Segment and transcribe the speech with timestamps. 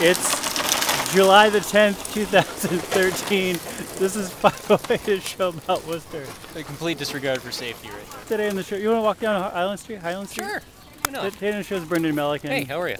[0.00, 3.54] It's July the 10th, 2013.
[3.98, 6.24] This is 508, a show about Worcester.
[6.54, 8.20] A complete disregard for safety right there.
[8.28, 9.98] Today in the show, you want to walk down Island Street?
[9.98, 10.44] Highland Street?
[10.44, 10.62] Sure.
[11.02, 11.32] Why not?
[11.32, 12.48] Today in the show is Brendan Melican.
[12.48, 12.96] Hey, how are you?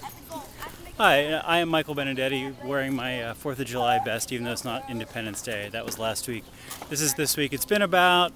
[0.97, 4.65] Hi, I am Michael Benedetti, wearing my uh, 4th of July best, even though it's
[4.65, 5.69] not Independence Day.
[5.71, 6.43] That was last week.
[6.89, 7.53] This is this week.
[7.53, 8.33] It's been about,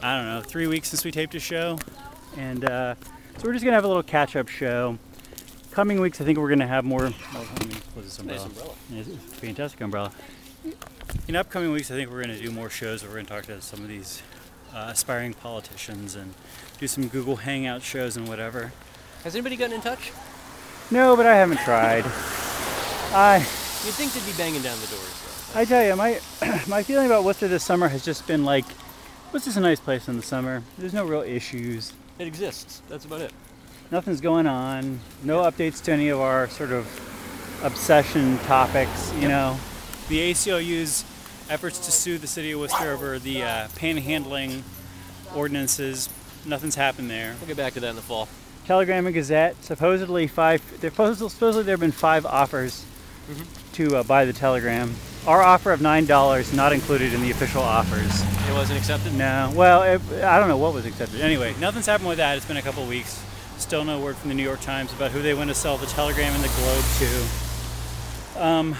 [0.00, 1.80] I don't know, three weeks since we taped a show.
[2.36, 2.94] And uh,
[3.38, 5.00] so we're just going to have a little catch up show.
[5.74, 7.06] Coming weeks, I think we're going to have more.
[7.06, 8.48] Oh, let me close this umbrella.
[8.90, 9.18] Nice umbrella.
[9.32, 10.12] Fantastic umbrella.
[11.26, 13.32] In upcoming weeks, I think we're going to do more shows where we're going to
[13.32, 14.22] talk to some of these
[14.72, 16.32] uh, aspiring politicians and
[16.78, 18.72] do some Google Hangout shows and whatever.
[19.24, 20.12] Has anybody gotten in touch?
[20.92, 22.04] No, but I haven't tried.
[23.12, 23.38] I.
[23.38, 25.58] You'd think they'd be banging down the doors, though.
[25.58, 26.20] I tell you, my
[26.68, 28.64] my feeling about Worcester this summer has just been like,
[29.32, 30.62] Worcester's a nice place in the summer.
[30.78, 31.94] There's no real issues.
[32.20, 32.80] It exists.
[32.88, 33.32] That's about it.
[33.90, 35.00] Nothing's going on.
[35.22, 36.86] No updates to any of our sort of
[37.62, 39.12] obsession topics.
[39.14, 39.30] You Yep.
[39.30, 39.56] know,
[40.08, 41.04] the ACLU's
[41.48, 44.62] efforts to sue the city of Worcester over the uh, panhandling
[45.34, 46.08] ordinances.
[46.44, 47.34] Nothing's happened there.
[47.40, 48.28] We'll get back to that in the fall.
[48.66, 49.62] Telegram and Gazette.
[49.62, 50.62] Supposedly five.
[50.80, 52.84] There supposedly, supposedly there have been five offers
[53.74, 54.94] to uh, buy the Telegram.
[55.26, 58.22] Our offer of nine dollars not included in the official offers.
[58.48, 59.14] It wasn't accepted?
[59.14, 59.50] No.
[59.54, 61.20] Well, it, I don't know what was accepted.
[61.20, 62.36] Anyway, nothing's happened with that.
[62.36, 63.22] It's been a couple weeks.
[63.58, 65.86] Still no word from the New York Times about who they want to sell the
[65.86, 66.84] Telegram and the Globe
[68.36, 68.42] to.
[68.44, 68.76] Um,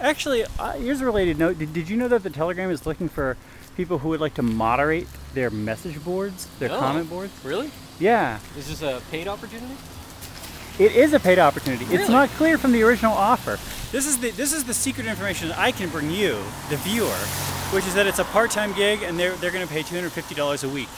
[0.00, 1.58] actually, uh, here's a related note.
[1.58, 3.36] Did, did you know that the Telegram is looking for
[3.76, 6.78] people who would like to moderate their message boards, their Oh.
[6.78, 7.32] comment boards?
[7.44, 7.70] Really?
[8.00, 8.38] Yeah.
[8.58, 9.74] Is this a paid opportunity?
[10.78, 11.84] It is a paid opportunity.
[11.94, 13.58] It's not clear from the original offer.
[13.92, 16.32] This is the this is the secret information I can bring you,
[16.68, 17.06] the viewer,
[17.70, 20.10] which is that it's a part-time gig and they're they're going to pay two hundred
[20.10, 20.88] fifty dollars a week.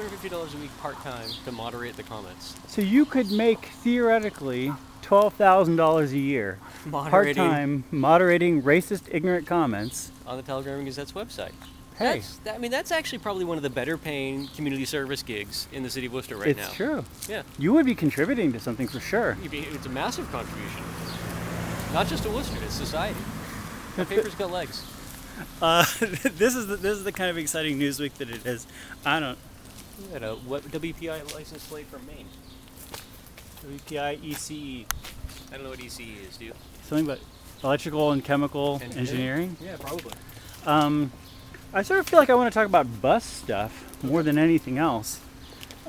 [0.00, 2.54] $250 a week part time to moderate the comments.
[2.68, 4.72] So you could make theoretically
[5.02, 10.10] twelve thousand dollars a year, Moderating part-time moderating racist, ignorant comments.
[10.26, 11.52] on the Telegram and Gazette's website.
[11.98, 15.22] Hey, That's, that, I mean, that's actually probably one of the better paying community service
[15.22, 16.68] gigs in the city of Worcester right it's now.
[16.74, 17.04] true.
[17.26, 17.42] Yeah.
[17.58, 19.38] You would be contributing to something for sure.
[19.50, 20.82] Be- It's a massive contribution.
[21.94, 23.18] Not just to Worcester, it's society.
[23.96, 24.84] That paper's got legs.
[25.62, 28.66] Uh, this is the, this is the kind of exciting news week that it is.
[29.06, 29.38] I don't.
[29.98, 32.26] We had a what, WPI license plate from Maine.
[33.64, 34.84] WPI ECE
[35.50, 36.52] I don't know what ECE is, do you?
[36.84, 37.18] something about
[37.64, 38.98] electrical and chemical Engineering?
[38.98, 39.56] engineering.
[39.60, 40.12] Yeah, probably.
[40.66, 41.12] Um,
[41.72, 44.78] I sort of feel like I want to talk about bus stuff more than anything
[44.78, 45.20] else.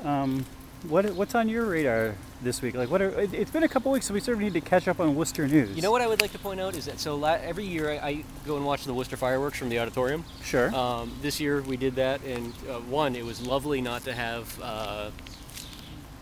[0.04, 0.44] Um,
[0.86, 2.74] what what's on your radar this week?
[2.76, 4.60] Like, what are, it, it's been a couple weeks, so we sort of need to
[4.60, 5.74] catch up on Worcester news.
[5.74, 7.90] You know what I would like to point out is that so la- every year
[7.90, 10.24] I, I go and watch the Worcester fireworks from the auditorium.
[10.44, 10.72] Sure.
[10.74, 14.60] Um, this year we did that, and uh, one, it was lovely not to have
[14.62, 15.10] uh,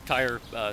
[0.07, 0.73] tire uh,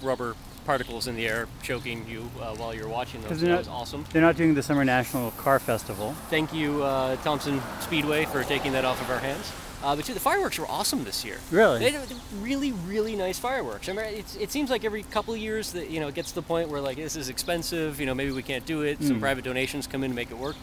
[0.00, 0.34] rubber
[0.64, 3.40] particles in the air choking you uh, while you're watching those.
[3.40, 4.04] That they're was not- awesome.
[4.12, 6.14] They're not doing the Summer National Car Festival.
[6.30, 9.52] Thank you, uh, Thompson Speedway, for taking that off of our hands.
[9.82, 11.38] Uh, but too, the fireworks were awesome this year.
[11.50, 11.78] Really?
[11.80, 12.00] They did
[12.40, 13.88] really, really nice fireworks.
[13.88, 16.28] I mean, it's, it seems like every couple of years that you know it gets
[16.30, 17.98] to the point where like this is expensive.
[17.98, 19.02] You know, maybe we can't do it.
[19.02, 19.20] Some Mm.
[19.20, 20.56] private donations come in to make it work.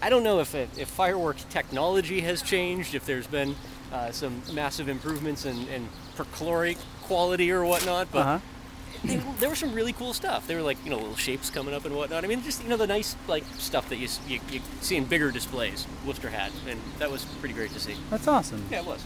[0.00, 3.54] I don't know if it, if fireworks technology has changed, if there's been
[3.92, 8.38] uh, some massive improvements in, in perchlorate quality or whatnot, but Uh-huh.
[9.04, 10.46] They, there was some really cool stuff.
[10.46, 12.24] There were like you know little shapes coming up and whatnot.
[12.24, 15.04] I mean, just you know the nice like stuff that you you, you see in
[15.04, 15.86] bigger displays.
[16.06, 17.96] Worcester had, and that was pretty great to see.
[18.10, 18.64] That's awesome.
[18.70, 19.04] Yeah, it was.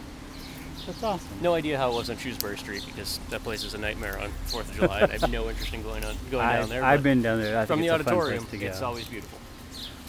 [0.87, 1.29] That's awesome.
[1.41, 4.31] No idea how it was on Shrewsbury Street because that place is a nightmare on
[4.47, 5.03] Fourth of July.
[5.03, 6.85] I have no interest in going on going down I've, there.
[6.85, 7.59] I've been down there.
[7.59, 8.45] I from think the it's a fun auditorium.
[8.45, 8.67] place to go.
[8.67, 9.39] It's always beautiful.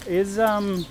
[0.05, 0.85] Is um.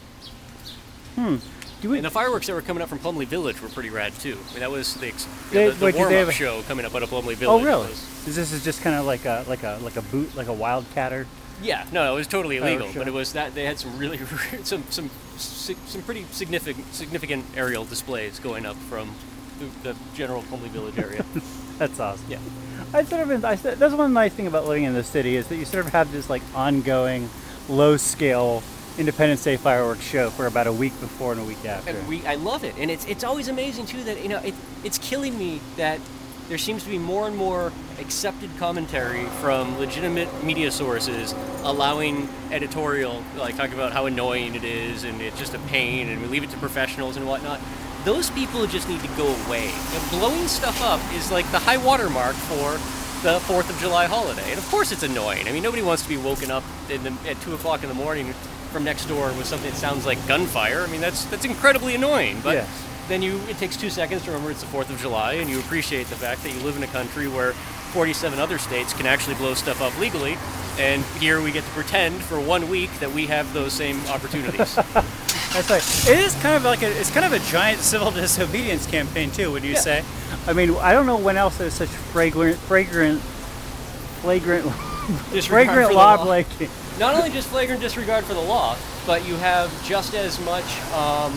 [1.15, 1.37] Hmm.
[1.83, 1.99] Do we?
[1.99, 4.39] And the fireworks that were coming up from Plumley Village were pretty rad too.
[4.49, 6.29] I mean, that was the, ex- They- the, the wait, did warm they up have
[6.29, 7.63] a- show coming up out of Plumley oh, Village.
[7.63, 7.89] oh really?
[7.89, 10.49] was- Is this is just kind of like a like a like a boot like
[10.49, 11.27] a wildcatter?
[11.63, 14.19] yeah, no, it was totally Oh, illegal, but it was that they had some really
[14.65, 19.15] some some si- some pretty significant significant aerial displays going up from
[19.59, 21.25] the, the general Plumley Village area.
[21.79, 22.25] That's awesome.
[22.31, 22.39] yeah.
[22.95, 25.47] I sort of I, said- that's one nice thing about living in the city is
[25.49, 27.29] that you sort of have this like ongoing,
[27.69, 28.63] low scale
[28.99, 31.95] Independence Day fireworks show for about a week before and a week after.
[32.09, 34.55] We, I love it, and it's it's always amazing too that you know it,
[34.85, 36.01] it's killing me that
[36.49, 41.35] there seems to be more and more accepted commentary from legitimate media sources
[41.65, 46.23] allowing editorial, like talking about how annoying it is and it's just a pain, and
[46.23, 47.61] we leave it to professionals and whatnot.
[48.05, 49.73] Those people just need to go away.
[50.11, 52.79] Blowing stuff up is like the high watermark for
[53.23, 55.49] the Fourth of July holiday, and of course it's annoying.
[55.49, 58.33] I mean, nobody wants to be woken up the, at two o'clock in the morning
[58.69, 60.83] from next door with something that sounds like gunfire.
[60.83, 62.41] I mean, that's that's incredibly annoying.
[62.43, 62.69] But Yes.
[63.09, 65.59] then you it takes two seconds to remember it's the Fourth of July, and you
[65.61, 67.53] appreciate the fact that you live in a country where
[67.93, 70.37] 47 other states can actually blow stuff up legally,
[70.79, 74.75] And here we get to pretend for one week that we have those same opportunities.
[75.55, 76.09] That's right.
[76.11, 79.51] It is kind of like a, it's kind of a giant civil disobedience campaign too.
[79.53, 79.81] Would you Yeah.
[79.81, 80.05] say?
[80.47, 83.23] I mean, I don't know when else there's such fragrant, fragrant,
[84.21, 84.67] flagrant,
[85.47, 86.27] fragrant law law.
[86.27, 86.69] breaking.
[86.99, 88.77] Not only just flagrant disregard for the law,
[89.07, 91.37] but you have just as much, um,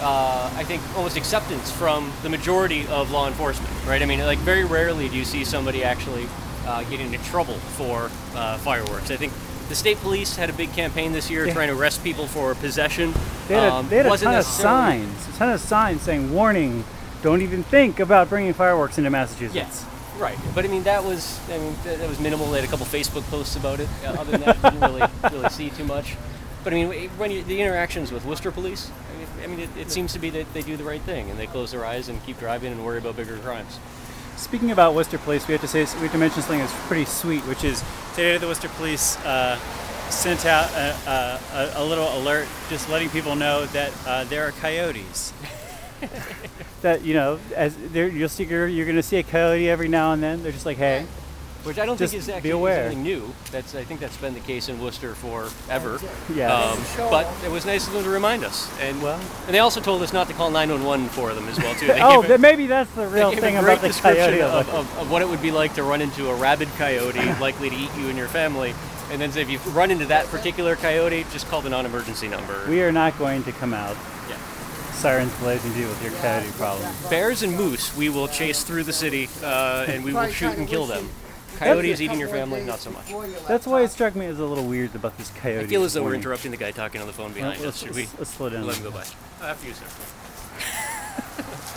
[0.00, 4.00] uh, I think, almost acceptance from the majority of law enforcement, right?
[4.00, 6.28] I mean, like, very rarely do you see somebody actually
[6.66, 9.10] uh, getting into trouble for uh, fireworks.
[9.10, 9.32] I think
[9.68, 11.54] the state police had a big campaign this year Yeah.
[11.54, 13.12] trying to arrest people for possession.
[13.48, 16.32] They had a, Um, they had a ton of signs, a ton of signs saying,
[16.32, 16.84] "Warning:
[17.22, 19.84] Don't even think about bringing fireworks into Massachusetts." Yes,
[20.18, 20.38] right.
[20.54, 22.50] But I mean, that was I mean that, was minimal.
[22.50, 23.88] They had a couple Facebook posts about it.
[24.04, 26.16] Other than that, didn't really really see too much.
[26.64, 28.90] But I mean, when you, the interactions with Worcester Police,
[29.42, 31.46] I mean, it, it seems to be that they do the right thing and they
[31.46, 33.78] close their eyes and keep driving and worry about bigger crimes.
[34.36, 37.04] Speaking about Worcester Police, we have to say we have to mention something that's pretty
[37.04, 37.82] sweet, which is
[38.14, 39.58] today the Worcester Police uh,
[40.10, 44.46] sent out a, a, a, a little alert, just letting people know that uh, there
[44.46, 45.32] are coyotes.
[46.82, 49.88] that you know, as there, you'll see, you're, you're going to see a coyote every
[49.88, 50.42] now and then.
[50.42, 51.06] They're just like, hey,
[51.64, 52.84] Which I don't Just think is be actually aware.
[52.84, 53.34] something new.
[53.50, 55.98] That's I think that's been the case in Worcester forever.
[56.32, 56.54] Yeah.
[56.54, 56.78] Um,
[57.10, 58.70] but it was nice of them to remind us.
[58.80, 61.74] And Well- and they also told us not to call 911 for them as well
[61.74, 61.88] too.
[61.88, 64.30] They oh, gave it- maybe that's the real thing a about great the coyote.
[64.30, 67.24] description of, of, of what it would be like to run into a rabid coyote
[67.40, 68.72] likely to eat you and your family.
[69.10, 72.66] And then say if you run into that particular coyote, just call the non-emergency number.
[72.68, 74.17] we are not going to come out yeah.
[74.98, 76.92] Sirens blazing deal with your coyote problem.
[77.08, 80.66] Bears and moose, we will chase through the city uh, and we will shoot and
[80.66, 81.08] kill them.
[81.56, 83.06] Coyotes eating your family, not so much.
[83.46, 85.64] That's why it struck me as a little weird about this coyote.
[85.64, 87.78] I feel as though we're interrupting the guy talking on the phone behind us.
[87.78, 88.66] Should we let's- slow down.
[88.66, 89.04] let him go by?
[89.40, 89.84] Uh, after you, sir.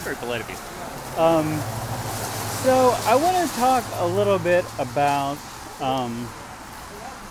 [0.03, 0.55] Very polite of you.
[2.63, 5.37] So I want to talk a little bit about
[5.79, 6.27] um,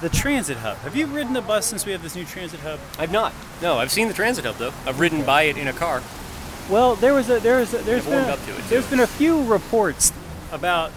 [0.00, 0.78] the transit hub.
[0.78, 2.80] Have you ridden the bus since we have this new transit hub?
[2.98, 3.32] I've not.
[3.60, 4.72] No, I've seen the transit hub though.
[4.86, 6.02] I've ridden by it in a car.
[6.70, 9.00] Well, there was a there was a, there's been a, up to it, there's been
[9.00, 10.12] a few reports
[10.52, 10.92] about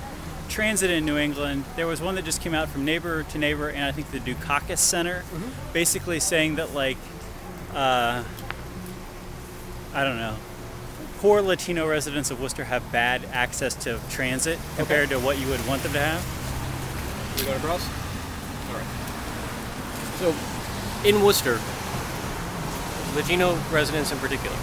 [0.50, 1.66] transit in New England.
[1.76, 4.20] There was one that just came out from Neighbor to Neighbor, and I think the
[4.20, 5.74] Dukakis Center, Mm-hmm.
[5.74, 6.98] basically saying that like,
[7.74, 8.24] uh,
[9.94, 10.36] I don't know.
[11.20, 15.66] Poor Latino residents of Worcester have bad access to transit compared to what you would
[15.68, 17.38] want them to have.
[17.40, 18.03] We going across?
[20.24, 20.34] So,
[21.04, 21.60] in Worcester,
[23.14, 24.56] Latino residents in particular.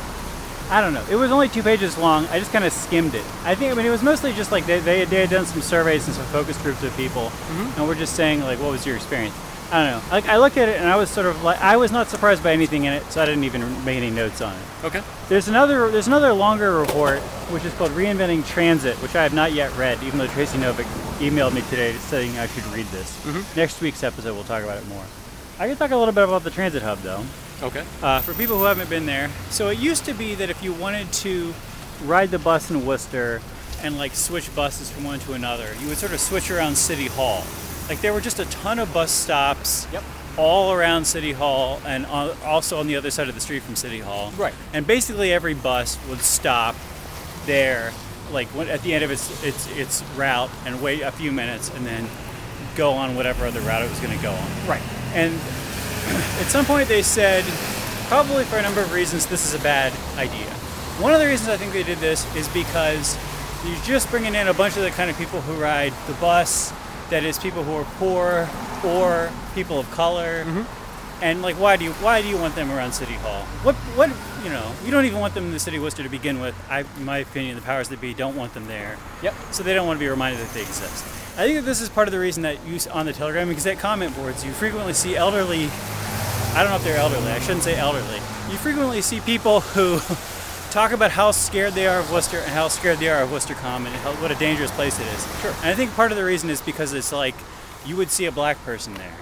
[0.71, 1.05] I don't know.
[1.11, 2.25] It was only two pages long.
[2.29, 3.25] I just kind of skimmed it.
[3.45, 5.61] I think, I mean, it was mostly just like they, they, they had done some
[5.61, 7.79] surveys and some focus groups of people, mm-hmm.
[7.79, 9.35] and we're just saying, like, what was your experience?
[9.71, 10.11] I don't know.
[10.11, 12.43] Like, I looked at it and I was sort of like, I was not surprised
[12.43, 14.85] by anything in it, so I didn't even make any notes on it.
[14.85, 15.03] Okay.
[15.29, 17.19] There's another, there's another longer report,
[17.53, 20.87] which is called Reinventing Transit, which I have not yet read, even though Tracy Novick
[21.19, 23.15] emailed me today saying I should read this.
[23.27, 23.61] Mm-hmm.
[23.61, 25.05] Next week's episode, we'll talk about it more.
[25.61, 27.23] I can talk a little bit about the transit hub, though
[27.63, 27.85] Okay.
[28.03, 29.29] uh, for people who haven't been there.
[29.51, 31.53] So it used to be that if you wanted to
[32.07, 33.43] ride the bus in Worcester
[33.83, 37.07] and like switch buses from one to another, you would sort of switch around City
[37.09, 37.45] Hall.
[37.91, 40.03] Like there were just a ton of bus stops Yep.
[40.39, 43.77] all around City Hall and on, also on the other side of the street from
[43.77, 44.33] City Hall.
[44.39, 44.55] Right.
[44.73, 46.75] And basically every bus would stop
[47.45, 47.93] there,
[48.33, 51.69] like when, at the end of its its its route, and wait a few minutes,
[51.75, 52.07] and then
[52.77, 54.49] go on whatever other route it was going to go on.
[54.67, 54.83] Right.
[55.15, 57.45] And at some point they said,
[58.09, 60.51] probably for a number of reasons, this is a bad idea.
[61.01, 63.19] One of the reasons I think they did this is because
[63.67, 66.73] you're just bringing in a bunch of the kind of people who ride the bus,
[67.11, 68.49] that is people who are poor
[68.85, 70.45] or people of color.
[70.45, 71.25] Mm-hmm.
[71.25, 73.43] And like, why do you why do you want them around City Hall?
[73.63, 74.09] What what
[74.43, 74.73] you know?
[74.85, 76.55] You don't even want them in the city of Worcester to begin with.
[76.71, 78.97] I, in my opinion, the powers that be don't want them there.
[79.23, 79.35] Yep.
[79.51, 81.05] So they don't want to be reminded that they exist.
[81.37, 83.67] I think that this is part of the reason that you on the Telegram because
[83.67, 85.69] at comment boards you frequently see elderly.
[86.55, 87.31] I don't know if they're elderly.
[87.31, 88.17] I shouldn't say elderly.
[88.51, 89.99] You frequently see people who
[90.71, 93.55] talk about how scared they are of Worcester and how scared they are of Worcester
[93.55, 95.41] Common and how, what a dangerous place it is.
[95.41, 95.55] Sure.
[95.61, 97.35] And I think part of the reason is because it's like
[97.87, 99.15] you would see a black person there.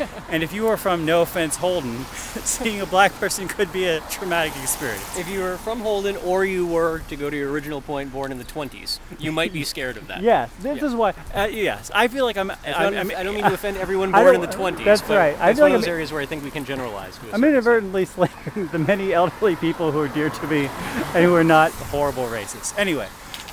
[0.30, 2.04] and if you were from, no offense, Holden,
[2.44, 5.18] seeing a black person could be a traumatic experience.
[5.18, 8.30] If you were from Holden or you were, to go to your original point, born
[8.32, 10.22] in the 20s, you might be scared of that.
[10.28, 10.84] Yes, this Yeah.
[10.86, 11.14] is why.
[11.34, 12.50] Uh, yes, I feel like I'm.
[12.50, 12.56] I'm,
[12.92, 14.84] not- I'm I don't mean to offend everyone born in the 20s.
[14.84, 15.38] that's but right.
[15.40, 17.18] I It's feel one like of those I'm- areas where I think we can generalize.
[17.32, 20.66] I'm inadvertently slandering the many elderly people who are dear to me
[21.14, 22.76] and who are not horrible racists.
[22.78, 23.08] Anyway,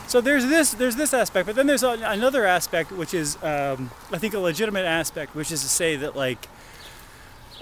[0.08, 4.18] so there's this there's this aspect, but then there's another aspect which is um, I
[4.18, 6.48] think a legitimate aspect, which is to say that like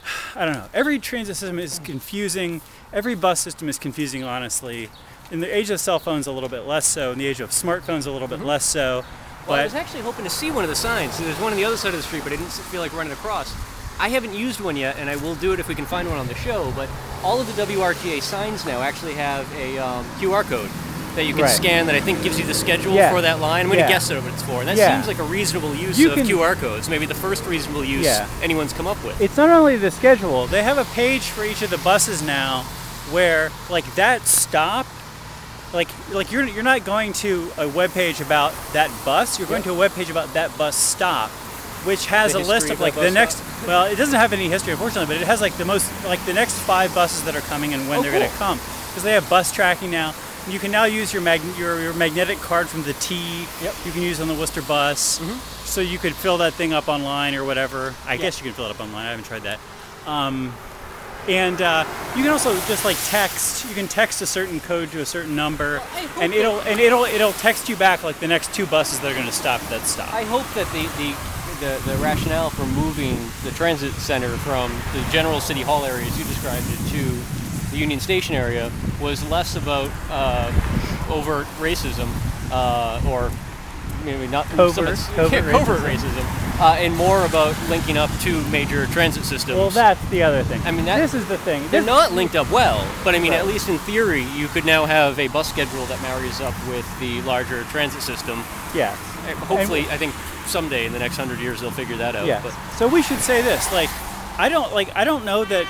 [0.36, 2.62] I don't know, every transit system is confusing.
[2.92, 4.90] Every bus system is confusing, honestly.
[5.32, 7.12] In the age of cell phones, a little bit less so.
[7.12, 9.04] In the age of smartphones, a little bit less so.
[9.48, 11.18] Well, I was actually hoping to see one of the signs.
[11.18, 13.12] There's one on the other side of the street, but I didn't feel like running
[13.12, 13.54] across.
[14.00, 16.18] I haven't used one yet, and I will do it if we can find one
[16.18, 16.72] on the show.
[16.76, 16.90] But
[17.24, 20.70] all of the WRTA signs now actually have a um, QR code
[21.16, 21.52] that you can Right.
[21.52, 23.12] scan that I think gives you the schedule Yeah.
[23.12, 23.62] for that line.
[23.62, 23.90] I'm going to Yeah.
[23.92, 24.60] guess at what it's for.
[24.62, 24.96] And that Yeah.
[24.96, 26.90] seems like a reasonable use You of can- QR codes.
[26.90, 28.08] Maybe the first reasonable use
[28.42, 29.20] anyone's come up with.
[29.22, 32.64] it's not only the schedule, they have a page for each of the buses now
[33.12, 34.86] where like that stop
[35.74, 39.64] like like you're you're not going to a web page about that bus, you're going
[39.64, 41.30] to a web page about that bus stop
[41.84, 43.68] which has The a list of like the next stop.
[43.68, 46.34] well, it doesn't have any history unfortunately, but it has like the most like the
[46.34, 49.12] next 5 buses that are coming and when Oh, they're going to come because they
[49.14, 50.14] have bus tracking now.
[50.50, 53.46] You can now use your mag- your, your magnetic card from the T.
[53.62, 53.74] Yep.
[53.86, 55.20] You can use on the Worcester bus.
[55.20, 55.38] Mhm.
[55.66, 57.96] So you could fill that thing up online or whatever.
[58.06, 59.06] I guess you can fill it up online.
[59.06, 59.60] I haven't tried that.
[60.06, 60.54] Um,
[61.30, 61.86] and uh,
[62.18, 63.66] you can also just like text.
[63.70, 66.80] You can text a certain code to a certain number, I hope and it'll and
[66.82, 69.64] it'll it'll text you back like the next two buses that are going to stop
[69.64, 70.14] at that stop.
[70.14, 71.16] I hope that the, the,
[71.66, 76.20] the, the rationale for moving the transit center from the general city hall area, as
[76.20, 77.18] you described it, to
[77.74, 80.48] the Union Station area was less about uh,
[81.10, 82.08] overt racism
[82.52, 83.32] uh, or
[84.06, 86.12] maybe not Covert- covert yeah, covert racism.
[86.12, 89.58] racism, uh, and more about linking up two major transit systems.
[89.58, 90.62] well, that's the other thing.
[90.66, 91.62] I mean, that- this is the thing.
[91.72, 94.66] They're This- not linked up well, but I mean, at least in theory, you could
[94.66, 98.44] now have a bus schedule that marries up with the larger transit system.
[98.76, 98.96] Yes.
[99.48, 100.14] Hopefully, I think
[100.46, 102.28] someday in the next hundred years they'll figure that out.
[102.28, 102.44] Yes.
[102.44, 103.90] But So we should say this, like,
[104.38, 105.66] I don't like I don't know that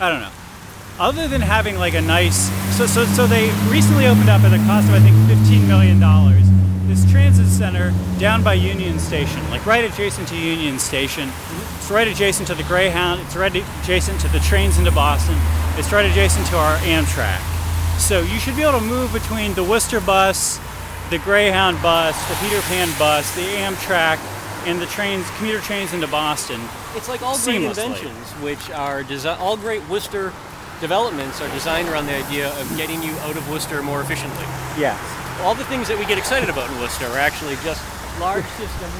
[0.00, 0.30] I don't know.
[0.98, 4.58] Other than having like a nice so so so they recently opened up at a
[4.64, 6.44] cost of I think fifteen million dollars.
[6.86, 11.30] This transit center down by Union Station, like right adjacent to Union Station.
[11.78, 13.20] It's right adjacent to the Greyhound.
[13.22, 15.34] It's right adjacent to the trains into Boston.
[15.76, 17.40] It's right adjacent to our Amtrak.
[17.98, 20.60] So you should be able to move between the Worcester bus,
[21.10, 24.18] the Greyhound bus, the Peter Pan bus, the Amtrak,
[24.66, 26.60] and the trains, commuter trains into Boston.
[26.94, 30.32] It's like all great inventions, which are desi- all great Worcester
[30.80, 34.44] developments are designed around the idea of getting you out of Worcester more efficiently.
[34.78, 34.98] Yes.
[35.40, 37.82] All the things that we get excited about in Worcester are actually just
[38.20, 38.92] large systems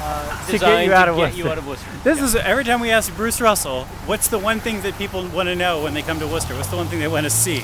[0.00, 1.38] uh, To get designed you out to of get Worcester.
[1.42, 1.90] you out of Worcester.
[2.04, 2.24] This Yeah.
[2.24, 5.54] is every time we ask Bruce Russell, what's the one thing that people want to
[5.54, 6.54] know when they come to Worcester?
[6.54, 7.62] What's the one thing they want to see?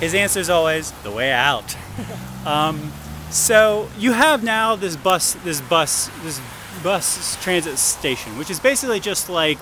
[0.00, 1.76] His answer is always the way out.
[2.46, 2.92] um,
[3.30, 6.40] so you have now this bus, this bus, this
[6.82, 9.58] bus transit station, which is basically just like,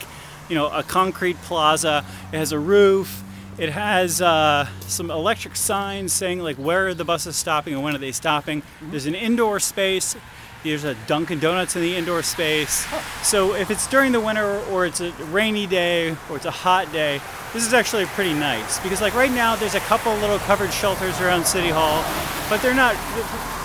[0.48, 2.04] you know, a concrete plaza.
[2.32, 3.22] It has a roof.
[3.58, 7.94] It has uh, some electric signs saying like where are the buses stopping and when
[7.94, 8.62] are they stopping.
[8.82, 10.14] There's an indoor space.
[10.62, 12.86] There's a Dunkin' Donuts in the indoor space.
[13.22, 16.92] So if it's during the winter or it's a rainy day or it's a hot
[16.92, 17.20] day,
[17.54, 21.18] this is actually pretty nice because like right now there's a couple little covered shelters
[21.20, 22.04] around City Hall,
[22.50, 22.94] but they're not.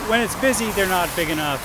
[0.10, 1.62] When it's busy, they're not big enough,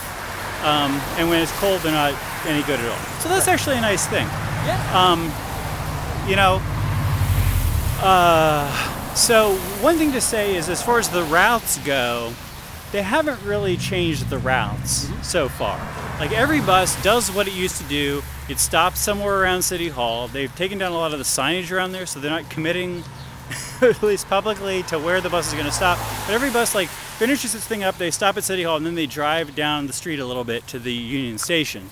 [0.65, 2.15] um, and when it's cold, they're not
[2.47, 3.21] any good at all.
[3.21, 4.27] So that's actually a nice thing
[4.67, 5.13] Yeah.
[6.29, 6.61] you know.
[8.03, 12.33] Uh, so one thing to say is, as far as the routes go,
[12.93, 15.79] they haven't really changed the routes so far.
[16.21, 18.23] Like every bus does what it used to do.
[18.49, 20.29] It stops somewhere around City Hall.
[20.29, 23.03] They've taken down a lot of the signage around there, so they're not committing,
[23.83, 25.99] at least publicly, to where the bus is going to stop.
[26.27, 27.99] But every bus like finishes its thing up.
[27.99, 30.67] They stop at City Hall, and then they drive down the street a little bit
[30.69, 31.91] to the Union Station.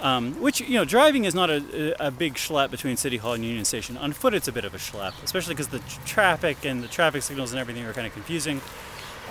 [0.00, 3.44] Um, which you know, driving is not a, a big schlep between City Hall and
[3.44, 3.96] Union Station.
[3.96, 6.88] On foot, it's a bit of a schlep, especially because the tr- traffic and the
[6.88, 8.60] traffic signals and everything are kind of confusing.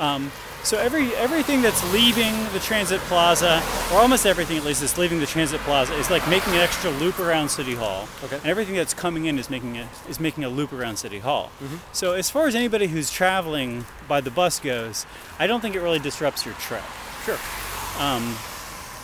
[0.02, 0.32] Um,
[0.64, 5.20] so every everything that's leaving the transit plaza, or almost everything at least that's leaving
[5.20, 8.08] the transit plaza, is like making an extra loop around City Hall.
[8.24, 8.38] Okay.
[8.38, 11.52] And everything that's coming in is making a, is making a loop around City Hall.
[11.94, 15.06] So as far as anybody who's traveling by the bus goes,
[15.40, 16.84] I don't think it really disrupts your trip.
[17.26, 17.40] Sure.
[18.00, 18.36] Um,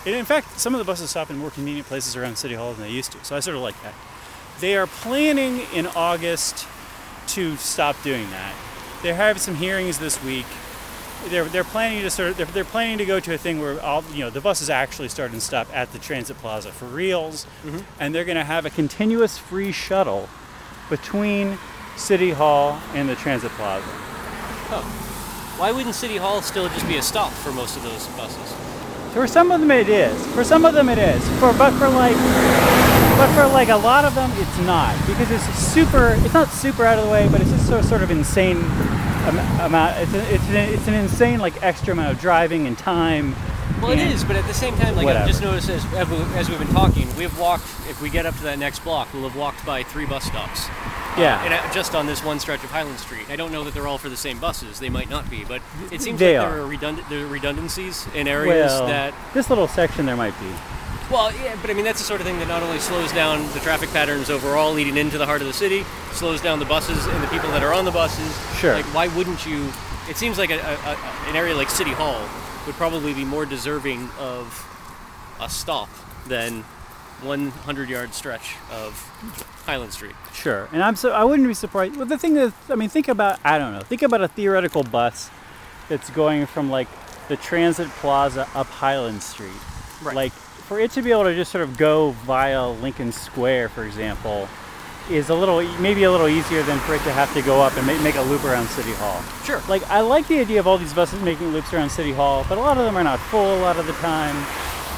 [0.05, 2.73] and in fact, some of the buses stop in more convenient places around City Hall
[2.73, 3.23] than they used to.
[3.23, 3.93] So I sort of like that.
[4.59, 6.67] They are planning in August
[7.29, 8.55] to stop doing that.
[9.03, 10.45] They're having some hearings this week.
[11.29, 13.81] They're, they're planning to sort of they're, they're planning to go to a thing where
[13.81, 17.45] all you know the buses actually start and stop at the transit plaza for reals,
[17.63, 17.79] mm-hmm.
[17.99, 20.29] and they're going to have a continuous free shuttle
[20.89, 21.57] between
[21.97, 23.85] City Hall and the transit plaza.
[25.57, 28.55] Why wouldn't City Hall still just be a stop for most of those buses?
[29.13, 30.27] For some of them it is.
[30.35, 31.27] For some of them it is.
[31.39, 32.15] For but for like
[33.17, 36.15] but for like a lot of them it's not because it's super.
[36.19, 38.61] It's not super out of the way, but it's just so sort of insane
[39.27, 39.97] amount.
[39.97, 43.35] It's a, it's an, it's an insane like extra amount of driving and time
[43.81, 45.07] Well, it is, but at the same time, like.
[45.07, 47.65] I've just noticed as, as we- as we've been talking, we've walked.
[47.89, 50.67] If we get up to that next block, we'll have walked by three bus stops.
[51.17, 51.39] Yeah.
[51.41, 53.29] Uh, and uh, just on this one stretch of Highland Street.
[53.29, 54.79] I don't know that they're all for the same buses.
[54.79, 56.53] They might not be, but it seems They like are.
[56.53, 59.13] there are redundant there are redundancies in areas well, that.
[59.33, 60.47] this little section there might be.
[61.09, 63.41] Well, yeah, but I mean that's the sort of thing that not only slows down
[63.53, 67.05] the traffic patterns overall leading into the heart of the city, slows down the buses
[67.05, 68.37] and the people that are on the buses.
[68.57, 68.73] Sure.
[68.73, 69.71] Like, why wouldn't you?
[70.09, 72.27] It seems like a, a, an area like City Hall
[72.65, 74.65] would probably be more deserving of
[75.39, 75.89] a stop
[76.27, 76.63] than
[77.21, 78.93] 100 yard stretch of
[79.65, 80.15] Highland Street.
[80.33, 81.95] Sure, and I'm so I wouldn't be surprised.
[81.95, 83.81] Well, the thing is, I mean, think about I don't know.
[83.81, 85.29] Think about a theoretical bus
[85.87, 86.89] that's going from like
[87.29, 89.51] the Transit Plaza up Highland Street.
[90.03, 90.15] Right.
[90.15, 90.33] Like
[90.67, 94.49] for it to be able to just sort of go via Lincoln Square, for example,
[95.09, 97.75] is a little maybe a little easier than for it to have to go up
[97.77, 99.23] and make, make a loop around City Hall.
[99.45, 99.61] Sure.
[99.69, 102.57] Like I like the idea of all these buses making loops around City Hall, but
[102.57, 104.35] a lot of them are not full a lot of the time.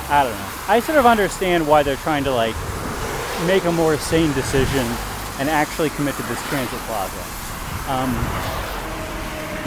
[0.09, 0.49] I don't know.
[0.67, 2.55] I sort of understand why they're trying to like
[3.45, 4.85] make a more sane decision
[5.37, 7.21] and actually commit to this transit plaza.
[7.87, 8.09] Um,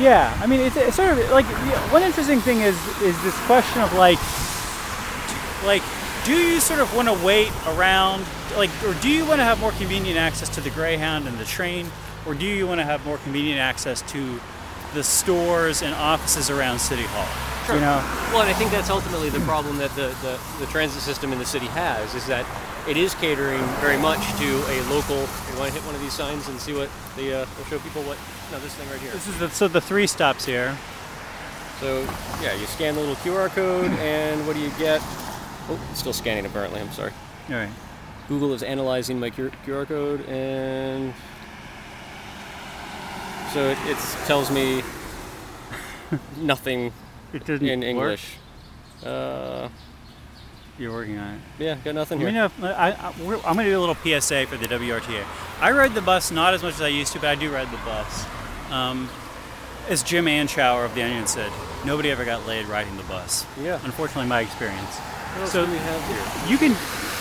[0.03, 1.47] yeah, I mean, it's, it's sort of like
[1.93, 4.19] one interesting thing is is this question of like,
[5.65, 5.83] like,
[6.25, 8.25] do you sort of want to wait around,
[8.57, 11.45] like, or do you want to have more convenient access to the Greyhound and the
[11.45, 11.91] train,
[12.27, 14.41] or do you want to have more convenient access to
[14.95, 17.27] the stores and offices around City Hall?
[17.67, 17.77] Sure.
[17.77, 17.97] You know,
[18.33, 21.39] Well, and I think that's ultimately the problem that the, the, the transit system in
[21.39, 22.45] the city has is that
[22.89, 25.17] it is catering very much to a local.
[25.17, 27.79] You want to hit one of these signs and see what the uh, will show
[27.79, 28.19] people what?
[28.51, 29.13] No, this thing right here.
[29.13, 30.77] this is the, so the three stops here.
[31.79, 32.03] So
[32.43, 35.01] yeah, you scan the little QR code, and what do you get?
[35.69, 36.81] Oh, it's still scanning apparently.
[36.81, 37.13] I'm sorry.
[37.49, 37.71] All right.
[38.29, 41.13] Google is analyzing my QR code, and
[43.53, 44.83] so it it's, tells me
[46.39, 46.93] nothing
[47.33, 47.83] It doesn't in.
[47.83, 48.37] English.
[49.05, 49.69] Uh,
[50.79, 51.41] You're working on it.
[51.59, 52.29] yeah, got nothing here.
[52.29, 55.25] me know I, I, I'm going to do a little PSA for the WRTA.
[55.61, 57.71] I ride the bus not as much as I used to, but I do ride
[57.71, 58.27] the bus.
[58.71, 59.09] Um,
[59.89, 61.51] as Jim Anchower of The Onion said,
[61.85, 63.45] nobody ever got laid riding the bus.
[63.61, 63.81] Yeah.
[63.85, 64.99] Unfortunately, my experience.
[65.47, 66.51] So we have here?
[66.51, 66.73] you can,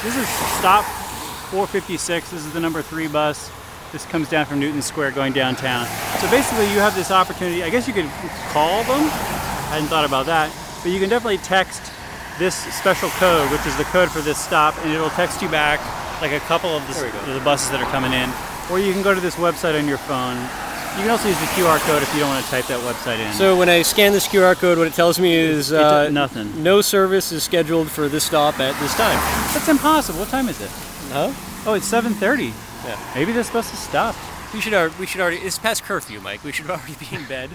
[0.03, 0.27] this is
[0.59, 0.85] stop
[1.49, 2.31] 456.
[2.31, 3.51] This is the number three bus.
[3.91, 5.85] This comes down from Newton Square going downtown.
[6.19, 7.63] So basically, you have this opportunity.
[7.63, 8.09] I guess you could
[8.51, 9.03] call them.
[9.03, 10.53] I hadn't thought about that.
[10.81, 11.91] But you can definitely text
[12.39, 15.79] this special code, which is the code for this stop, and it'll text you back
[16.21, 17.33] like a couple of the, There we go.
[17.33, 18.29] the buses that are coming in.
[18.71, 20.37] Or you can go to this website on your phone.
[20.97, 23.19] You can also use the QR code if you don't want to type that website
[23.19, 23.31] in.
[23.33, 26.61] So when I scan this QR code, what it tells me is It uh, nothing.
[26.61, 29.17] No service is scheduled for this stop at this time.
[29.53, 30.19] That's impossible.
[30.19, 30.69] What time is it?
[31.11, 31.31] Huh?
[31.65, 32.51] Oh, it's 7:30.
[32.85, 32.99] Yeah.
[33.15, 34.19] Maybe this bus has stopped.
[34.53, 35.37] We should we should already.
[35.37, 36.43] It's past curfew, Mike.
[36.43, 37.51] We should already be in bed.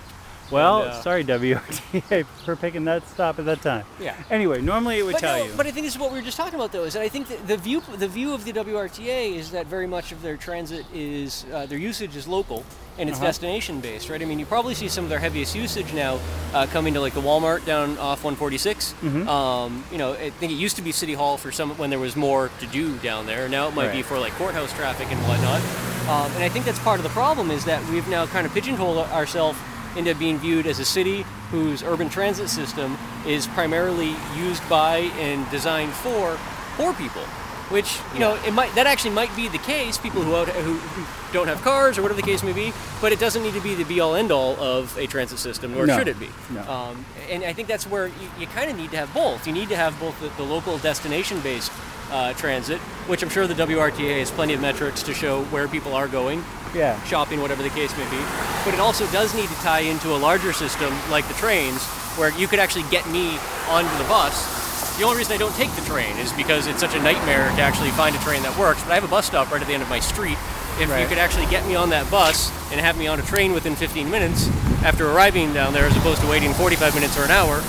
[0.51, 3.85] Well, And, uh, sorry WRTA for picking that stop at that time.
[4.01, 4.15] Yeah.
[4.31, 5.53] Anyway, normally it would But, tell no, you.
[5.57, 6.85] but I think this is what we were just talking about, though.
[6.85, 9.87] Is that I think that the view the view of the WRTA is that very
[9.87, 12.65] much of their transit is uh, their usage is local
[12.99, 13.27] and it's Uh-huh.
[13.27, 14.23] destination based, right?
[14.23, 16.19] I mean, you probably see some of their heaviest usage now
[16.55, 18.95] uh, coming to like the Walmart down off 146.
[19.03, 19.29] Mm-hmm.
[19.29, 21.99] Um, you know, I think it used to be City Hall for some when there
[21.99, 23.49] was more to do down there.
[23.51, 25.61] Now it might be for like courthouse traffic and whatnot.
[26.09, 28.55] Um, and I think that's part of the problem is that we've now kind of
[28.55, 29.59] pigeonholed ourselves
[29.97, 35.49] into being viewed as a city whose urban transit system is primarily used by and
[35.51, 36.39] designed for
[36.77, 37.23] poor people.
[37.69, 39.99] Which you know, it might that actually might be the case.
[39.99, 43.11] People who, out, who who don't have cars or whatever the case may be, but
[43.11, 45.85] it doesn't need to be the be all end all of a transit system, nor
[45.85, 45.99] No.
[45.99, 46.29] should it be.
[46.51, 46.61] No.
[46.71, 49.49] Um, and I think that's where you, you kind of need to have both.
[49.49, 51.73] You need to have both the, the local destination based
[52.11, 55.95] uh, transit, which I'm sure the WRTA has plenty of metrics to show where people
[55.95, 57.03] are going, yeah.
[57.05, 58.23] shopping, whatever the case may be.
[58.65, 61.83] But it also does need to tie into a larger system like the trains,
[62.17, 63.39] where you could actually get me
[63.69, 64.67] onto the bus.
[64.99, 67.61] The only reason I don't take the train is because it's such a nightmare to
[67.61, 68.83] actually find a train that works.
[68.83, 70.39] But I have a bus stop right at the end of my street.
[70.79, 73.53] If you could actually get me on that bus and have me on a train
[73.53, 74.49] within 15 minutes
[74.85, 77.63] after arriving down there, as opposed to waiting 45 minutes or an hour,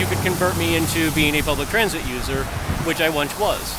[0.00, 2.44] you could convert me into being a public transit user,
[2.84, 3.76] which I once was.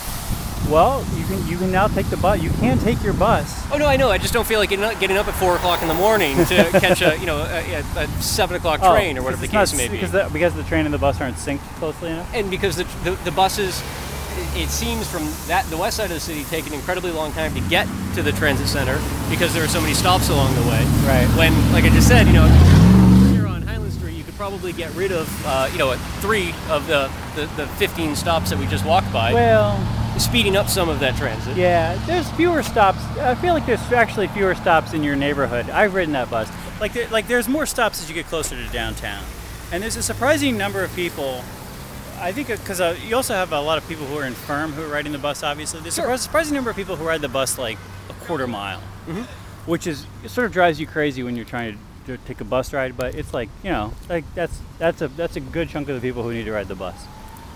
[0.69, 2.41] Well, you can you can now take the bus.
[2.41, 3.65] You can take your bus.
[3.73, 4.10] Oh no, I know.
[4.12, 6.38] I just don't feel like getting up, getting up at four o'clock in the morning
[6.45, 6.45] to
[6.79, 9.60] catch a you know a, a, a seven o'clock oh, train or whatever the Oh,
[9.60, 9.95] case not- may be.
[9.95, 12.29] Because the, because the train and the bus aren't synced closely enough.
[12.34, 13.81] and because the, the, the buses,
[14.55, 17.34] it, it seems from that the west side of the city take an incredibly long
[17.34, 20.62] time to get to the transit center because there are so many stops along the
[20.62, 20.86] way.
[21.05, 21.27] Right.
[21.36, 22.47] When, like I just said, you know,
[23.34, 26.88] here on Highland Street, you could probably get rid of uh, you know three of
[26.88, 29.77] the, the the 15 stops that we just walked by, Well,
[30.17, 31.56] speeding up some of that transit.
[31.56, 31.93] yeah.
[32.08, 32.97] There's fewer stops.
[33.19, 35.69] I feel like there's actually fewer stops in your neighborhood.
[35.69, 36.49] I've ridden that bus.
[36.80, 39.23] Like there, like there's more stops as you get closer to downtown,
[39.71, 41.43] and there's a surprising number of people.
[42.19, 44.82] I think because uh, you also have a lot of people who are infirm who
[44.82, 45.43] are riding the bus.
[45.43, 46.10] Obviously, there's Sure.
[46.10, 47.77] a surprising number of people who ride the bus like
[48.10, 48.80] a quarter mile,
[49.67, 52.43] which is it sort of drives you crazy when you're trying to, to take a
[52.45, 52.97] bus ride.
[52.97, 56.01] But it's like you know, like that's that's a that's a good chunk of the
[56.07, 56.95] people who need to ride the bus.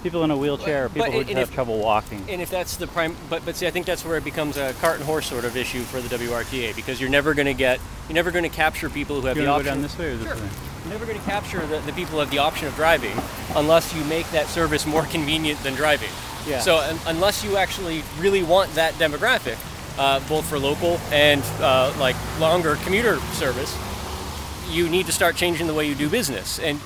[0.04, 2.24] People in a wheelchair, But- people who and have if- trouble walking.
[2.30, 4.74] And if that's the prime, but but see, I think that's where it becomes a
[4.80, 7.80] cart and horse sort of issue for the WRTA because you're never going to get,
[8.08, 9.66] you're never going to capture people who have the to go option.
[9.66, 10.36] down this way or this Sure.
[10.36, 10.50] way?
[10.84, 13.18] You're never going to capture the, the people who have the option of driving
[13.56, 16.12] unless you make that service more convenient than driving.
[16.48, 16.60] Yeah.
[16.60, 19.58] So un- unless you actually really want that demographic,
[19.98, 23.76] uh, both for local and uh, like longer commuter service,
[24.72, 26.60] you need to start changing the way you do business.
[26.60, 26.80] And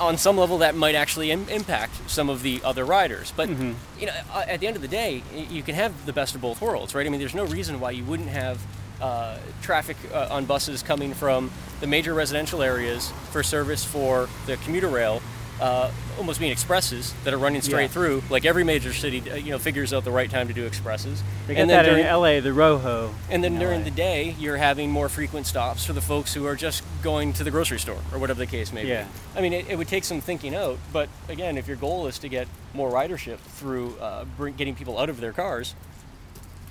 [0.00, 3.32] on some level, that might actually Im- impact some of the other riders.
[3.36, 3.72] But Mm-hmm.
[4.00, 6.40] you know, uh, at the end of the day, you can have the best of
[6.40, 7.06] both worlds, right?
[7.06, 8.60] I mean, there's no reason why you wouldn't have
[9.00, 14.56] uh, traffic uh, on buses coming from the major residential areas for service for the
[14.58, 15.20] commuter rail.
[15.60, 17.88] Uh, almost being expresses that are running straight Yeah.
[17.88, 20.64] through, like every major city, uh, you know, figures out the right time to do
[20.66, 21.20] expresses.
[21.48, 23.12] They and then in LA, the Rojo.
[23.28, 23.84] and then during LA.
[23.86, 27.42] the day, you're having more frequent stops for the folks who are just going to
[27.44, 29.02] the grocery store or whatever the case may Yeah.
[29.02, 29.08] be.
[29.36, 32.18] I mean, it, it would take some thinking out, but again, if your goal is
[32.20, 35.74] to get more ridership through uh, bring, getting people out of their cars,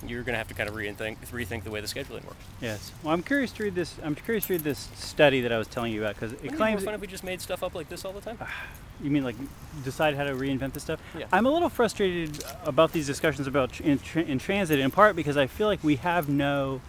[0.06, 2.44] you're going to have to kind of rethink, rethink the way the scheduling works.
[2.62, 2.92] Yes.
[3.04, 3.96] Well, I'm curious to read this.
[4.04, 6.52] I'm curious to read this study that I was telling you about because it Wouldn't
[6.52, 6.82] it be claims.
[6.82, 8.38] more fun if we just made stuff up like this all the time?
[8.42, 8.54] Ah,
[9.02, 9.36] you mean like
[9.84, 11.00] decide how to reinvent this stuff?
[11.18, 11.26] Yeah.
[11.32, 15.38] I'm a little frustrated about these discussions about in, tr- in transit, in part because
[15.38, 16.82] I feel like we have no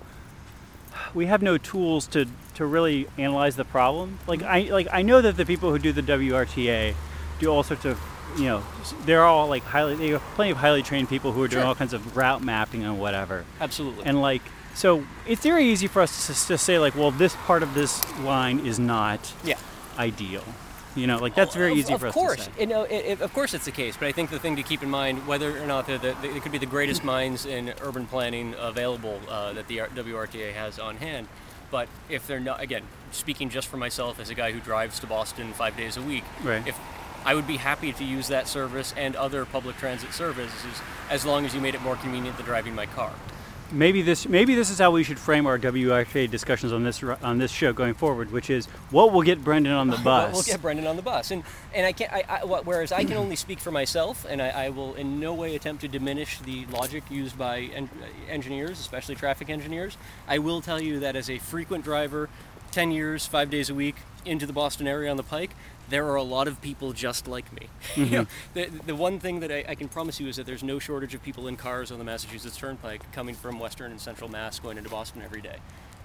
[1.15, 4.19] we have no tools to to really analyze the problem.
[4.27, 4.71] Like mm-hmm.
[4.71, 6.95] I like I know that the people who do the WRTA
[7.39, 8.01] do all sorts of
[8.37, 8.63] you know
[9.05, 11.69] they're all like highly they have plenty of highly trained people who are doing Sure.
[11.69, 13.45] all kinds of route mapping and whatever.
[13.61, 14.05] Absolutely.
[14.05, 14.43] And like
[14.75, 18.05] so it's very easy for us to, to say like well this part of this
[18.21, 19.59] line is not yeah.
[19.99, 20.45] ideal.
[20.97, 22.47] You know, like that's very easy of for us course.
[22.47, 22.61] to say.
[22.61, 24.63] You know, it, it- of course it's the case, but I think the thing to
[24.65, 27.47] keep in mind, whether or not they're the, the, it could be the greatest minds
[27.47, 31.29] in urban planning available uh, that the WRTA has on hand,
[31.71, 35.07] but if they're not, again, speaking just for myself as a guy who drives to
[35.07, 36.67] Boston five days a week, Right.
[36.67, 36.77] if
[37.25, 41.45] I would be happy to use that service and other public transit services as long
[41.45, 43.13] as you made it more convenient than driving my car.
[43.71, 47.37] maybe this maybe this is how we should frame our WRTA discussions on this on
[47.37, 50.33] this show going forward, which is what will get Brendan on the bus.
[50.33, 51.43] We'll get Brendan on the bus, and
[51.75, 52.11] and I can't.
[52.11, 55.35] I, I, whereas I can only speak for myself, and I, I will in no
[55.35, 59.99] way attempt to diminish the logic used by en- uh, engineers, especially traffic engineers.
[60.27, 62.31] I will tell you that as a frequent driver,
[62.71, 65.51] ten years, five days a week into the Boston area on the Pike.
[65.91, 67.69] There are a lot of people just like me.
[67.97, 70.63] you know, the, the one thing that I, I can promise you is that there's
[70.63, 74.31] no shortage of people in cars on the Massachusetts Turnpike coming from Western and Central
[74.31, 75.57] Mass going into Boston every day.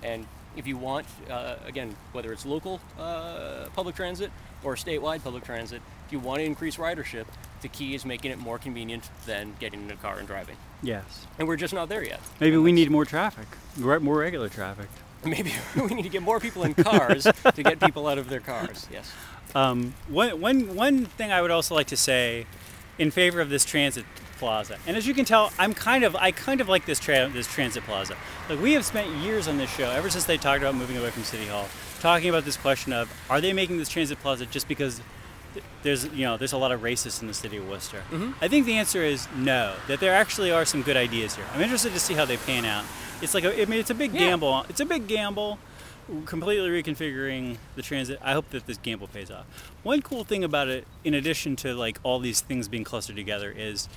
[0.01, 4.31] And if you want, uh, again, whether it's local uh, public transit
[4.63, 7.25] or statewide public transit, if you want to increase ridership,
[7.61, 10.57] the key is making it more convenient than getting in a car and driving.
[10.81, 11.25] yes.
[11.39, 12.19] And we're just not there yet.
[12.39, 14.87] Maybe we need more traffic, re- more regular traffic.
[15.25, 18.41] Maybe we need to get more people in cars to get people out of their
[18.41, 18.87] cars.
[18.91, 19.11] Yes.
[19.55, 22.45] Um, one, one, one thing I would also like to say
[22.97, 24.05] in favor of this transit
[24.39, 27.29] plaza, and as you can tell, I'm kind of I kind of like this tra-
[27.31, 28.15] this transit plaza.
[28.49, 31.11] Like we have spent years on this show, ever since they talked about moving away
[31.11, 31.67] from City Hall,
[31.99, 35.01] talking about this question of are they making this transit plaza just because
[35.83, 38.01] there's you know there's a lot of racists in the city of Worcester.
[38.41, 39.75] I think the answer is no.
[39.87, 41.45] That there actually are some good ideas here.
[41.53, 42.85] I'm interested to see how they pan out.
[43.21, 44.19] It's like a, I mean it's a big Yeah.
[44.31, 44.65] gamble.
[44.67, 45.59] It's a big gamble
[46.25, 48.19] completely reconfiguring the transit.
[48.21, 49.45] I hope that this gamble pays off.
[49.83, 53.53] One cool thing about it, in addition to like all these things being clustered together,
[53.55, 53.87] is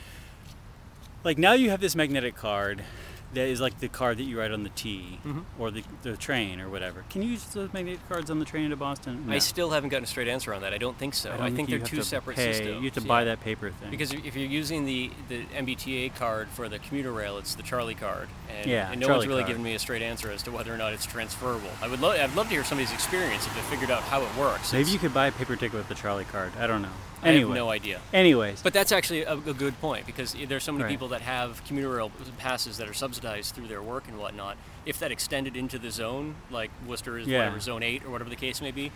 [1.24, 2.84] like now you have this magnetic card
[3.34, 5.40] that is like the card that you write on the T mm-hmm.
[5.58, 7.04] or the, the train or whatever.
[7.10, 9.26] Can you use those magnetic cards on the train to Boston?
[9.28, 10.72] I still haven't gotten a straight answer on that.
[10.72, 11.30] I don't think so.
[11.30, 12.52] I, I, think, you they're two separate pay.
[12.52, 12.78] systems.
[12.78, 13.06] You have to yeah.
[13.06, 13.90] buy that paper thing.
[13.90, 17.94] Because if you're using the, the MBTA card for the commuter rail, it's the Charlie
[17.94, 19.48] card, and, Yeah, and no one's really card.
[19.48, 21.70] given me a straight answer as to whether or not it's transferable.
[21.82, 24.36] I would love, I'd love to hear somebody's experience if they figured out how it
[24.36, 24.72] works.
[24.72, 26.52] Maybe It's- you could buy a paper ticket with the Charlie card.
[26.58, 26.88] I don't know.
[27.22, 28.00] I have no idea.
[28.12, 30.90] anyways, But that's actually a, a good point because there's so many Right.
[30.90, 34.56] people that have commuter rail passes that are subsidized through their work and whatnot.
[34.84, 37.38] If that extended into the zone, like Worcester is Yeah.
[37.38, 38.92] whatever zone eight or whatever the case may be,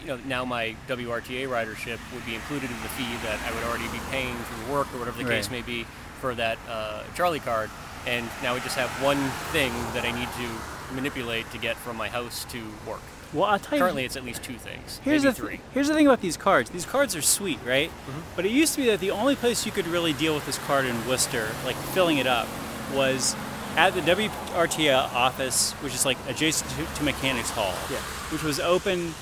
[0.00, 3.64] you know, now my WRTA ridership would be included in the fee that I would
[3.64, 5.86] already be paying through work or whatever the case may be
[6.20, 7.70] for that uh, Charlie card.
[8.06, 9.18] And now we just have one
[9.52, 13.00] thing that I need to manipulate to get from my house to work.
[13.32, 13.82] well, I'll tell you.
[13.84, 15.56] Currently, it's at least two things, Here's the three.
[15.56, 16.68] th- here's the thing about these cards.
[16.68, 17.90] These cards are sweet, right?
[18.36, 20.58] But it used to be that the only place you could really deal with this
[20.58, 22.46] card in Worcester, like filling it up,
[22.92, 23.34] was
[23.76, 27.98] at the WRTA office, which is like adjacent to, to Mechanics Hall, Yeah.
[28.30, 29.14] which was open,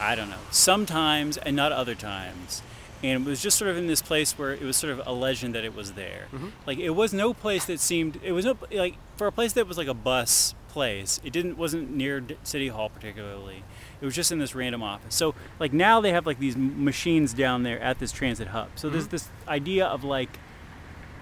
[0.00, 2.62] I don't know, sometimes and not other times.
[3.02, 5.12] and it was just sort of in this place where it was sort of a
[5.12, 6.28] legend that it was there.
[6.34, 6.50] Mhm.
[6.66, 9.68] Like it was no place that seemed it was no like for a place that
[9.68, 11.20] was like a bus place.
[11.22, 13.62] It didn't wasn't near City Hall particularly.
[14.00, 15.14] It was just in this random office.
[15.14, 18.68] So like now they have like these machines down there at this transit hub.
[18.76, 19.10] So there's Mhm.
[19.10, 20.38] this idea of like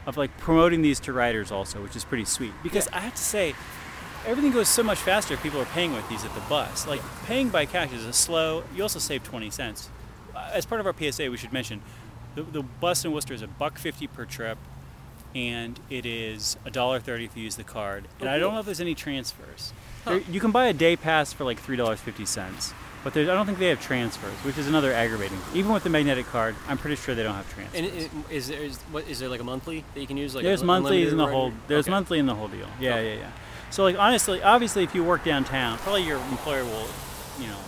[0.07, 2.53] of like promoting these to riders also, which is pretty sweet.
[2.63, 2.99] Because Yeah.
[2.99, 3.55] I have to say,
[4.27, 6.87] everything goes so much faster if people are paying with these at the bus.
[6.87, 8.65] Like paying by cash is a slow.
[8.75, 9.89] You also save twenty cents.
[10.35, 11.81] Uh, As part of our PSA, we should mention
[12.35, 14.59] the, the bus in Worcester is a buck fifty per trip,
[15.35, 18.09] and it is a dollar thirty if you use the card.
[18.21, 19.73] And Oh, I don't know if there's any transfers.
[20.05, 20.11] Huh.
[20.11, 22.73] There, you can buy a day pass for like three dollars fifty cents,
[23.05, 25.39] but there's, I don't think they have transfers, which is another aggravating.
[25.55, 27.79] Even with the magnetic card, I'm pretty sure they don't have transfers.
[27.79, 30.35] And it, is there is what is there like a monthly that you can use?
[30.35, 31.53] Like There's a, monthlies in the whole.
[31.69, 31.91] There's Okay.
[31.91, 32.67] monthly in the whole deal.
[32.81, 33.15] Yeah, Okay.
[33.15, 33.31] yeah, yeah.
[33.71, 36.87] So like honestly, obviously, if you work downtown, probably your employer will,
[37.39, 37.59] you know,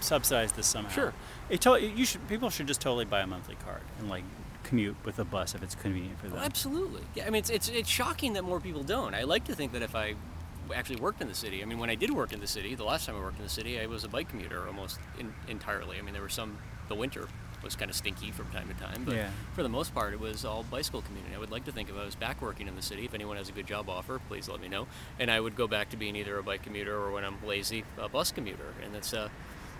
[0.00, 0.90] subsidize this somehow.
[0.90, 1.14] Sure.
[1.48, 4.24] It to, you should people should just totally buy a monthly card and like
[4.62, 6.38] commute with a bus if it's convenient for them.
[6.40, 7.02] Oh, absolutely.
[7.14, 9.14] Yeah, I mean, it's, it's it's shocking that more people don't.
[9.14, 10.14] I like to think that if I
[10.74, 12.84] actually worked in the city, I mean, when I did work in the city, the
[12.84, 15.98] last time I worked in the city, I was a bike commuter almost in, entirely.
[15.98, 16.58] I mean, there were some.
[16.88, 17.26] The winter
[17.64, 19.30] was kind of stinky from time to time, but Yeah.
[19.54, 21.34] for the most part, it was all bicycle commuting.
[21.34, 23.36] I would like to think if I was back working in the city, if anyone
[23.38, 24.86] has a good job offer, please let me know,
[25.18, 27.82] and I would go back to being either a bike commuter or when I'm lazy,
[27.98, 28.74] a bus commuter.
[28.84, 29.30] And it's uh,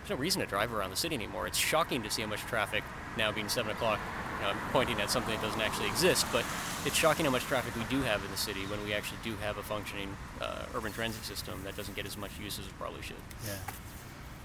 [0.06, 1.46] there's no reason to drive around the city anymore.
[1.46, 2.84] It's shocking to see how much traffic
[3.16, 3.98] now being seven o'clock.
[4.38, 6.44] You know, I'm pointing at something that doesn't actually exist, but
[6.84, 9.34] it's shocking how much traffic we do have in the city when we actually do
[9.42, 12.78] have a functioning uh, urban transit system that doesn't get as much use as it
[12.78, 13.16] probably should.
[13.46, 13.54] yeah.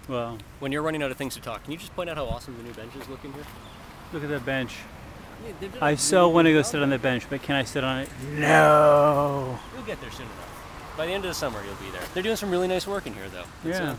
[0.07, 2.25] Well, When you're running out of things to talk, can you just point out how
[2.25, 3.43] awesome the new benches look in here?
[4.13, 4.77] look at that bench.
[5.61, 7.83] Yeah, I a so want to go sit on the bench, but can I sit
[7.83, 8.09] on it?
[8.33, 9.57] No.
[9.75, 10.93] You'll get there soon enough.
[10.97, 12.01] By the end of the summer, you'll be there.
[12.13, 13.45] They're doing some really nice work in here, though.
[13.69, 13.91] It's, Yeah.
[13.91, 13.95] uh,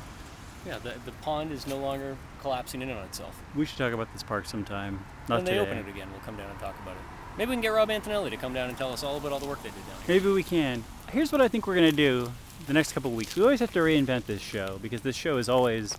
[0.67, 3.41] yeah, the, the pond is no longer collapsing in on itself.
[3.55, 5.05] We should talk about this park sometime.
[5.29, 5.63] Not when they today.
[5.63, 7.03] open it again, we'll come down and talk about it.
[7.39, 9.39] Maybe we can get Rob Antonelli to come down and tell us all about all
[9.39, 10.17] the work they did down here.
[10.17, 10.85] Maybe we can.
[11.11, 12.31] Here's what I think we're going to do
[12.67, 13.35] the next couple of weeks.
[13.37, 15.97] We always have to reinvent this show because this show is always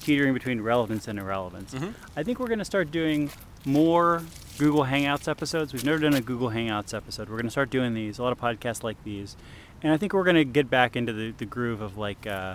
[0.00, 1.74] teetering between relevance and irrelevance.
[1.74, 1.94] Mhm.
[2.16, 3.30] I think we're going to start doing
[3.64, 4.22] more
[4.58, 5.72] Google Hangouts episodes.
[5.72, 7.28] We've never done a Google Hangouts episode.
[7.28, 9.36] We're going to start doing these, a lot of podcasts like these.
[9.82, 12.54] And I think we're going to get back into the, the groove of like uh,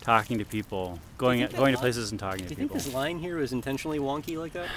[0.00, 2.56] talking to people, going think that going to places and talking to people.
[2.56, 4.68] Do you think this line here was intentionally wonky like that?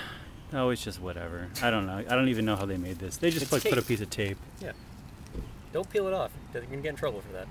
[0.53, 1.47] Oh, it's just whatever.
[1.61, 1.97] I don't know.
[1.97, 3.17] I don't even know how they made this.
[3.17, 4.37] They just It's like put a piece of tape.
[4.59, 4.73] Yeah.
[5.71, 6.31] Don't peel it off.
[6.53, 7.47] You're gonna get in trouble for that.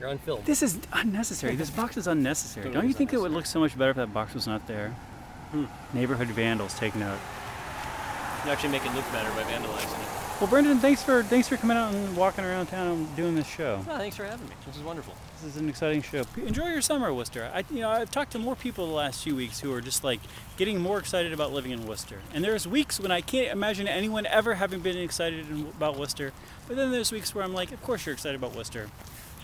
[0.00, 0.42] You're on film.
[0.44, 1.54] This is unnecessary.
[1.56, 2.64] This box is unnecessary.
[2.64, 4.46] Totally Don't you is think it would look so much better if that box was
[4.46, 4.90] not there?
[5.52, 5.66] Hmm.
[5.92, 7.18] Neighborhood vandals, take note.
[8.44, 10.29] You actually make it look better by vandalizing it.
[10.40, 13.46] Well, Brendan, thanks for thanks for coming out and walking around town and doing this
[13.46, 13.84] show.
[13.86, 14.54] Oh, thanks for having me.
[14.64, 15.12] This is wonderful.
[15.42, 16.24] This is an exciting show.
[16.46, 17.50] Enjoy your summer, Worcester.
[17.52, 20.02] I, you know, I've talked to more people the last few weeks who are just
[20.02, 20.20] like
[20.56, 22.20] getting more excited about living in Worcester.
[22.32, 26.32] And there's weeks when I can't imagine anyone ever having been excited in, about Worcester.
[26.66, 28.88] But then there's weeks where I'm like, of course you're excited about Worcester.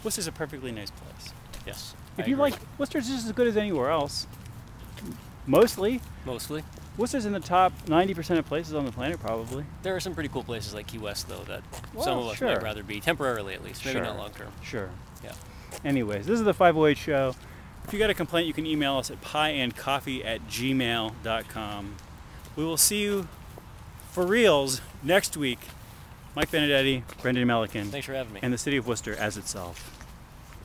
[0.03, 1.35] Worcester's a perfectly nice place.
[1.67, 1.95] Yes.
[2.17, 2.53] If I you agree.
[2.53, 4.27] like, Worcester's just as good as anywhere else.
[5.47, 6.01] Mostly.
[6.25, 6.65] Mostly.
[6.97, 9.65] Worcester's in the top 90% of places on the planet, probably.
[9.83, 12.39] There are some pretty cool places like Key West, though, that Well, some of us
[12.39, 12.49] sure.
[12.49, 13.85] might rather be, temporarily at least.
[13.85, 14.05] Maybe Sure.
[14.07, 14.53] not long term.
[14.63, 14.89] Sure.
[15.23, 15.33] Yeah.
[15.85, 17.35] Anyways, this is the 508 show.
[17.85, 21.95] If you got a complaint, you can email us at pieandcoffee at gmail.com.
[22.57, 23.29] We will see you
[24.11, 25.59] for reals next week.
[26.35, 28.41] Mike Benedetti, Brendan Melican, Thanks for having me.
[28.43, 29.96] and the city of Worcester as itself.